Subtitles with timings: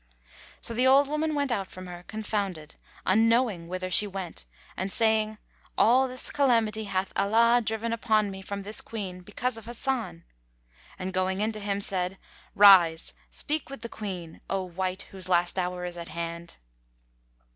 [0.61, 2.73] So the old woman went out from her, confounded,
[3.05, 5.37] unknowing whither she went and saying,
[5.77, 10.23] "All this calamity hath Allah driven upon me from this Queen because of Hasan!"
[10.97, 12.17] and going in to him, said,
[12.55, 16.55] "Rise, speak with the Queen, O wight whose last hour is at hand!"